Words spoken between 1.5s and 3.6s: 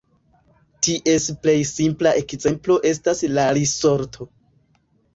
simpla ekzemplo estas la